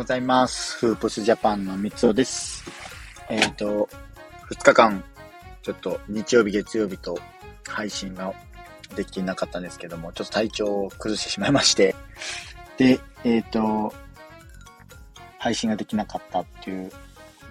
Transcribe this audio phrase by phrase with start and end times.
[0.00, 0.78] ございます。
[0.78, 2.64] フープスジャパンの三つおです。
[3.28, 3.86] えっ、ー、と、
[4.50, 5.04] 2日間、
[5.60, 7.18] ちょっと日曜日、月曜日と
[7.68, 8.32] 配信が
[8.96, 11.94] できなかったんですけども、ちょっと体調を崩してしまいまして、
[12.78, 13.92] で、えっ、ー、と、
[15.36, 16.90] 配信ができなかったっていう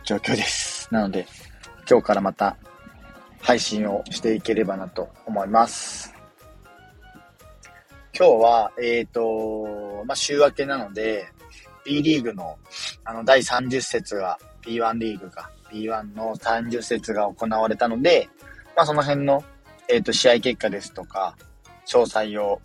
[0.03, 0.91] 状況です。
[0.91, 1.27] なので、
[1.87, 2.57] 今日からまた
[3.41, 6.15] 配信をしていければなと思います。
[8.17, 11.31] 今日は、えっ、ー、と、まあ、週明けなので、
[11.89, 12.59] B リーグの、
[13.03, 18.29] あの、第30節が、B1 リーグが、B1 の30節が行われたので、
[18.75, 19.43] まあ、その辺の、
[19.87, 21.35] えっ、ー、と、試合結果ですとか、
[21.87, 22.61] 詳細を、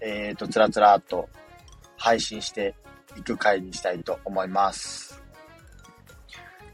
[0.00, 1.28] えっ、ー、と、つらつらっと
[1.96, 2.74] 配信して
[3.16, 5.22] いく回にしたいと思います。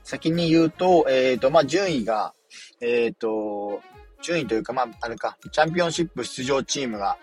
[0.02, 2.32] 先に言うと、えっ、ー、と、まあ、順位が、
[2.80, 3.82] えっ、と、
[4.23, 7.19] 順位というか、まあ、あれか、チャンピオンシップ出場チームが、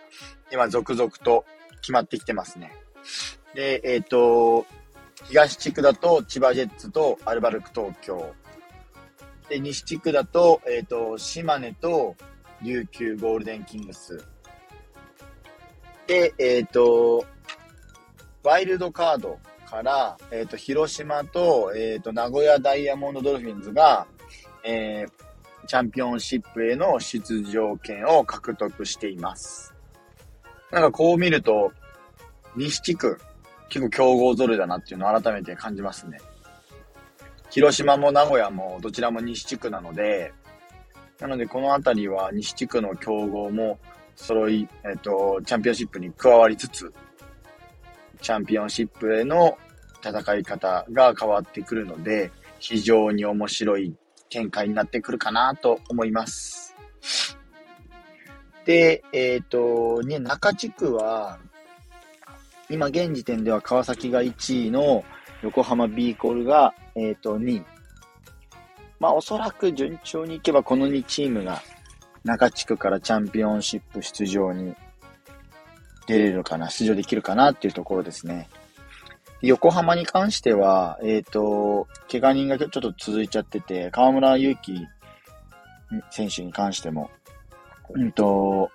[0.51, 1.45] 今続々と
[1.81, 2.71] 決まってきてますね。
[3.53, 4.65] で、えっ、ー、と、
[5.25, 8.33] 東地区だと千葉ジェッツとアルバルク東京。
[9.49, 12.15] で、西地区だと、えっ、ー、と、島根と
[12.61, 14.25] 琉球ゴールデンキングス。
[16.07, 17.25] で、えっ、ー、と、
[18.43, 24.07] ワイルドカードから、えっ、と、広島と、えっ、と、名古屋ダイヤモンドドルフィンズが、
[24.63, 29.73] えー、チャンピオンシップへの出場権を獲得しています。
[30.71, 31.71] なんかこう見ると、
[32.55, 33.19] 西地区、
[33.71, 36.19] 結構強豪ぞろいだなっていうのを改めて感じますね。
[37.49, 40.33] 広島も名古屋もどちらも西地区なので、
[41.19, 43.79] なのでこの辺りは西地区の強豪も
[44.17, 46.93] 揃い、えっと、チャンピオンシップに加わりつつ、
[48.21, 49.57] チャンピオンシップへの
[50.03, 53.95] 戦い方が変わってくるので、非常に面白い
[54.29, 56.75] 展開になってくるかなと思います。
[58.65, 61.39] で、えっ、ー、と、ね、中地区は、
[62.71, 65.03] 今現時点では川崎が1位の
[65.43, 67.65] 横浜ビーコルが、えっ、ー、と、2位。
[68.99, 71.61] まあ、おそらく順調にいけばこの2チームが
[72.23, 74.75] 中地区からチャンピオンシップ出場に
[76.07, 78.47] 出れるかな、出場できるかなっていうところですね。
[79.41, 84.87] 横浜に関しては、えっ、ー、と、怪我人がちょっと続いちゃってて、河村勇輝
[86.11, 87.09] 選手に関しても、
[87.89, 88.69] うんと、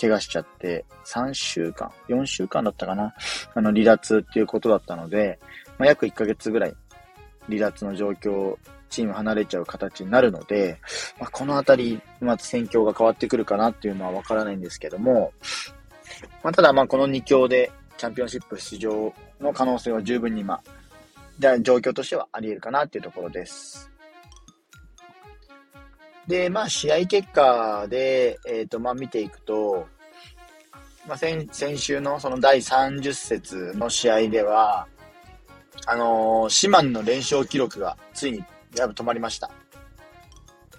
[0.00, 3.14] 怪我しちゃって、3週間、4週間だったかな、
[3.54, 5.38] あの、離脱っていうことだったので、
[5.78, 6.74] まあ、約1ヶ月ぐらい、
[7.48, 8.56] 離脱の状況、
[8.88, 10.78] チーム離れちゃう形になるので、
[11.18, 15.32] まあ、このあたり、まず戦況が変わってくるかなっていうのはわからないんですけども、
[16.42, 23.90] まあ、ただまこの2強でチャンピオンシップ出場の可能性は十分にまあ、状況としてはあり得るかなっていうところです。
[26.30, 29.88] で、まあ、試合結果で、えっ、ー、と、まあ、見ていくと、
[31.08, 34.86] まあ、先、先週のその第30節の試合では、
[35.86, 38.44] あのー、島根の連勝記録がついに
[38.76, 39.50] やぶ止まりました。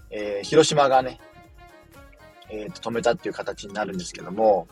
[0.10, 1.20] えー、広島がね、
[2.50, 4.70] え、ー、と、止めたっていう形になるんですけども、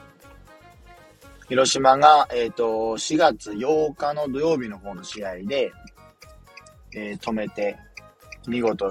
[1.50, 2.64] 広島が、えっ、ー、と、
[2.96, 5.74] 4月8日の土曜日の方の試合で、
[6.94, 7.76] えー、止めて、
[8.48, 8.88] 見事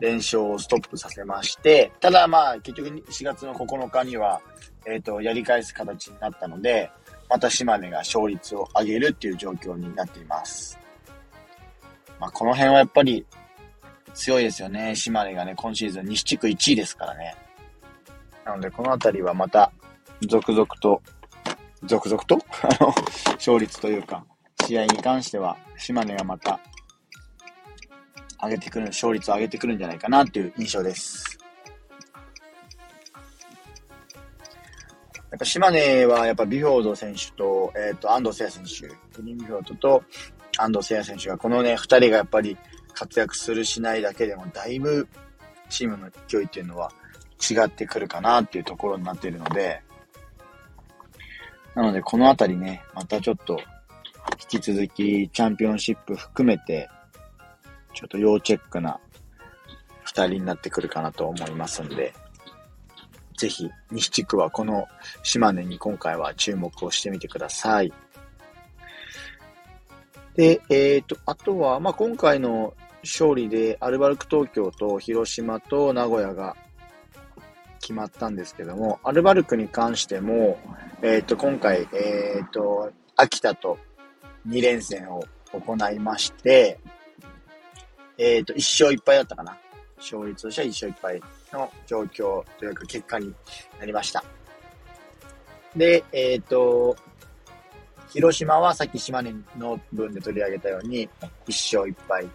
[0.00, 4.40] 連勝をストップさせまして、ただまあ結局4月の9日には、
[4.86, 6.90] えっ、ー、と、やり返す形になったので、
[7.28, 10.78] また島根が勝率を上げるっていう状況になっています。
[12.20, 13.24] まあこの辺はやっぱり
[14.14, 14.94] 強いですよね。
[14.94, 17.34] 島根がね、今シーズン西地区1位ですからね。
[18.44, 19.72] なのでこの辺りはまた
[20.22, 21.02] 続々と、
[21.84, 22.38] 続々と？
[22.62, 22.94] あの、
[23.34, 24.24] 勝率というか、
[24.66, 26.60] 試合に関しては島根がまた
[28.44, 31.38] 上げてくる、勝率を上げてくるんじゃないかなっていう印象です。
[35.30, 38.94] やっぱ島根はやっぱビフォード選手と、えっ、ー、と、安藤聖也選手、グ
[39.26, 40.04] リーンビフォードと
[40.58, 42.56] 安藤聖也選手が、このね、二人がやっぱり
[42.92, 45.08] 活躍するしないだけでも、だいぶ
[45.68, 46.92] チームの勢いっていうのは
[47.50, 49.82] 違ってくるかなっていうところになっているので、
[51.74, 53.58] なのでこのあたりね、またちょっと
[54.52, 56.88] 引き続きチャンピオンシップ含めて
[57.94, 59.00] ちょっと要チェックな
[60.02, 62.12] 二人になってくるかなと思いますんで、
[63.36, 64.86] ぜひ、西地区はこの
[65.22, 67.92] 島根に今回は注目をしてみてください。
[70.36, 76.56] で、えっ、ー、と、あとは、まあ、今回の勝利でアルバルク東京と広島と名古屋が
[77.80, 80.58] 決まったんですけども、アルバルクに関しても、
[81.02, 83.78] えっ、ー、と、今回、えっ、ー、と、秋田と
[84.48, 86.80] 2連戦を行いまして、
[88.18, 89.56] えっ、ー、と、一勝一敗だったかな。
[89.98, 91.22] 勝率としては一勝一敗
[91.52, 93.34] の状況というか結果に
[93.78, 94.24] なりました。
[95.76, 96.96] で、えっ、ー、と、
[98.08, 101.08] 広島はさっき島根の分で取り上げたように、
[101.46, 102.28] 1勝1敗。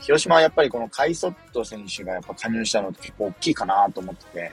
[0.00, 4.52] 広島はやっぱりこのカイソット選手がやっぱ加入したのって結構大きいかなと思ってて、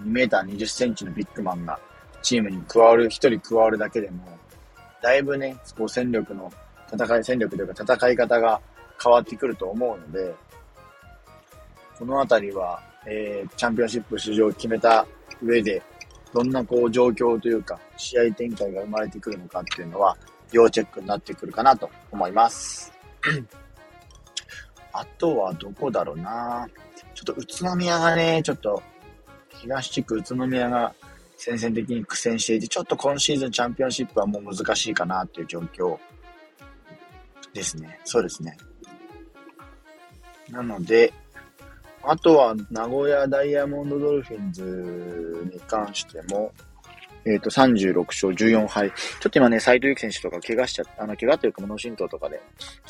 [0.00, 1.78] 2メーター20センチのビッグマンが
[2.22, 4.26] チームに加わる、1人加わるだけでも、
[5.02, 6.50] だいぶね、こう戦力の
[6.92, 8.60] 戦い、戦力というか戦い方が
[9.02, 10.34] 変わってくると思うので、
[11.98, 15.06] このあたりは、えー、チャンピオンシップ出場を決めた
[15.42, 15.82] 上で、
[16.32, 20.16] どんなこう状況というか、試合展開が生まれてくるのかっていうのは、
[20.50, 22.92] 要チェックになってくるかなと思います。
[24.92, 26.68] あとはどこだろうな
[27.14, 28.82] ちょっと宇都宮がね、ちょっと、
[29.50, 30.94] 東地区宇都宮が
[31.36, 35.98] 先々的に苦戦していて、ちょっと今シーズンチャンピオンシップはもう難しいかなっていう状況
[37.52, 38.00] ですね。
[38.04, 38.56] そうですね。
[40.54, 41.12] なので、
[42.02, 46.52] あとは、名古屋ダイヤモンドドルフィンズに関しても、
[47.26, 48.90] えっ、ー、と、36勝14敗。
[48.90, 52.42] ちょっと今ね、斎藤幸選手とか怪我しちゃあの、怪我というか、脳震盪とかで、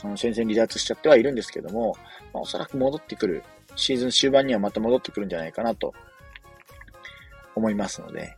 [0.02, 1.96] あの、戦線離脱しちゃってはいるんですけども、
[2.32, 3.44] まあ、おそらく戻ってくる、
[3.76, 5.94] シーズン終盤にはまた戻ってくるんじゃないかなと、
[7.55, 8.37] 思いますので、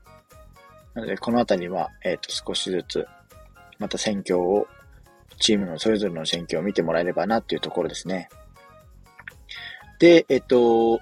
[0.95, 3.07] なので、このあたりは、えっ、ー、と、少しずつ、
[3.79, 4.67] また戦況を、
[5.39, 8.29] チームのそれぞれの戦況を見てもらえればなっていうところですね。
[9.99, 10.99] で、えっと、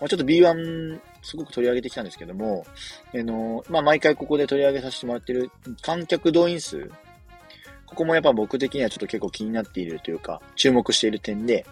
[0.00, 2.64] まあ、ちょっと B1 すごく取り上げてきたんですけども、
[3.14, 5.50] あの、まあ、毎回ここで取り上げさせてもらってる
[5.82, 6.90] 観客動員数、
[7.86, 11.66] ここもやっぱ僕的にはちょっと結構気になっているというか、注目している点で、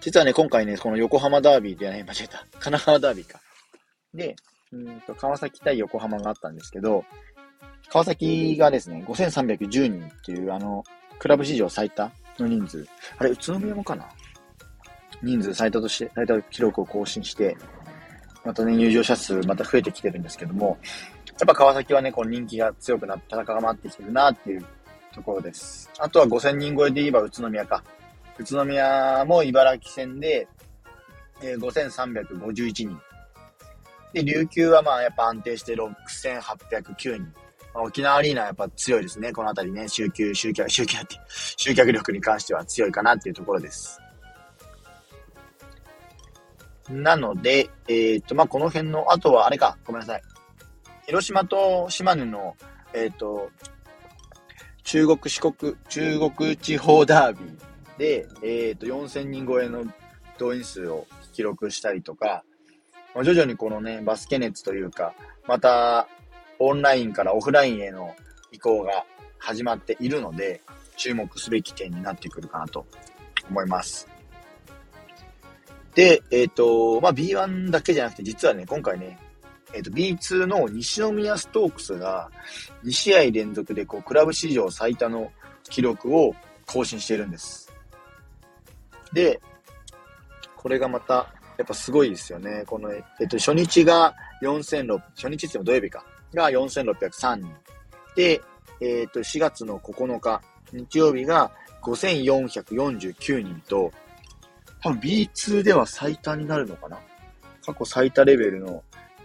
[0.00, 2.38] 実はね、今回ね、この横浜ダービーではね、間違えた。
[2.38, 3.40] 神奈川ダービーか。
[4.14, 4.36] で、
[4.72, 7.04] うんと、川崎対横浜があったんですけど、
[7.90, 10.84] 川崎がですね、5310人っていう、あの、
[11.18, 12.86] クラブ史上最多の人数。
[13.18, 14.08] あれ、宇都宮もかな
[15.22, 17.56] 人数最多として、最多記録を更新して、
[18.44, 20.78] またね、入場者数また増えてきてるんですけども、
[21.26, 24.64] やっぱ川崎はね、こう人気が強くなって、戦が回ってきてるなっていう
[25.14, 25.90] ところです。
[25.98, 27.82] あとは5000人超えで言えば宇都宮か。
[28.38, 30.48] 宇都宮も茨城戦で、
[31.42, 33.00] えー、5351人。
[34.12, 37.32] で、琉球はまあやっぱ安定して6809人。
[37.74, 39.32] まあ、沖縄アリーナはやっぱ強いですね。
[39.32, 44.00] このあたりね、集客、集客、集客って、集客力に関しては強いかなっていうところです。
[46.90, 50.22] なので、えー、っと、まあ、この辺の、あとはあれか、ごめんなさい。
[51.06, 52.56] 広島と島根の、
[52.92, 53.50] えー、っと、
[54.84, 59.84] 中国四国、中国地方ダービーで、えー、っと、4000人超えの
[60.38, 62.44] 動員数を記録したりとか、
[63.14, 65.14] まあ、徐々にこのね、バスケ熱というか、
[65.46, 66.08] また、
[66.58, 68.14] オンラインからオフラインへの
[68.50, 69.04] 移行が
[69.38, 70.62] 始まっているので、
[70.96, 72.86] 注目すべき点になってくるかなと
[73.48, 74.08] 思います。
[75.98, 79.18] で、えっ、ー、と、まあ、B1 だけじゃなくて、実はね、今回ね、
[79.74, 82.30] えっ、ー、と、B2 の西宮ストークスが
[82.84, 85.32] 2試合連続でこう、クラブ史上最多の
[85.64, 86.36] 記録を
[86.66, 87.74] 更新しているんです。
[89.12, 89.40] で、
[90.54, 92.62] これがまた、やっぱすごいですよね。
[92.64, 97.52] この、えっ、と、初日が4600、初日って土曜日か、が4603人。
[98.14, 98.40] で、
[98.80, 100.40] えっ、と、4月の9日、
[100.72, 101.50] 日曜日が
[101.82, 103.90] 5449人と、
[104.82, 106.98] 多分 B2 では最多になるのかな？
[107.64, 108.82] 過去最多レベルの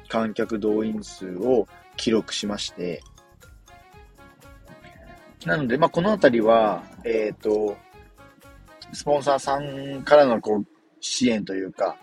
[0.10, 3.02] 観客動員数を記録しまして、
[5.46, 7.76] なので、まあ、このあたりは、えっ、ー、と、
[8.94, 10.66] スポンサーさんからのこう
[11.02, 11.98] 支援というか、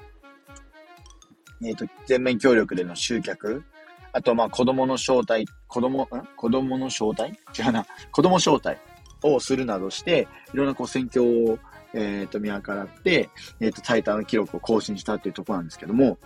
[1.62, 3.64] えっ、ー、と、全面協力での集客、
[4.12, 6.08] あと、まあ、子供の招待、子供、ん？
[6.36, 7.32] 子供の招待？
[7.58, 7.86] 違うな。
[8.10, 8.76] 子供招待
[9.22, 11.58] をするなどして、いろんなこう選挙を
[11.94, 13.30] えっ、ー、と、見計らって、
[13.60, 16.18] えっ、ー、と、タイタン記録を更新したっていうところなんですけども、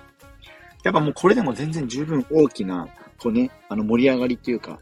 [0.82, 4.78] やっぱもうこれでも全然十分大きな、こうね、あの盛り上がりっていうか、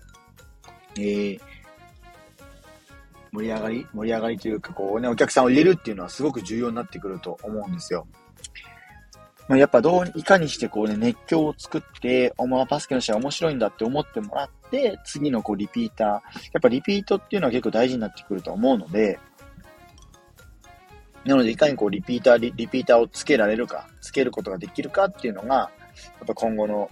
[0.96, 1.40] えー、
[3.32, 8.06] 盛り上がり盛り上がりというか、こうね、お客さんを入れるっていうのはすごく重要になってくると思うんですよ。
[9.48, 16.22] まあ、やっぱどう、いかにしてこうね、熱狂を作って、お前バスケの試合面白いんだって思ってもらって、次のこうリピーター、やっ
[16.60, 19.18] ぱリピートっていうのは結構大事になってくると思うので、
[21.24, 25.70] なので、いかにこう、リピーターリ、リピーターをつけられるか、つけることができるかっていうのが、や
[26.24, 26.90] っぱ今後の、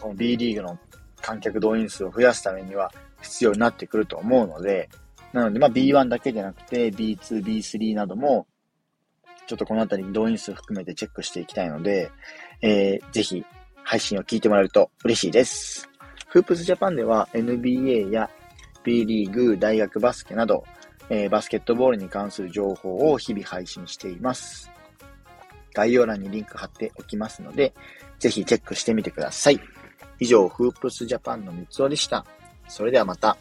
[0.00, 0.78] この B リーグの
[1.20, 2.92] 観客動員数を増やすためには
[3.22, 4.88] 必要になってくると思うので、
[5.32, 8.46] なので、まあ B1 だけじゃなくて B2、B3 なども、
[9.46, 12.10] ちょっとこのあたり動員数含めてチェックしていきたいので、
[12.62, 13.44] えー、ぜひ
[13.82, 15.88] 配信を聞いてもらえると嬉しいです。
[16.28, 18.28] フープスジャパンでは NBA や
[18.82, 20.64] B リーグ、大学バスケなど、
[21.08, 24.70] えー、バスケットボールに関する情報を日々配信しています。
[25.74, 27.74] 概要欄にリンク貼っておきますので、
[28.18, 29.60] ぜひチェックしてみてください。
[30.18, 32.24] 以上、フープスジャパンの三つおでした。
[32.68, 33.36] それではまた。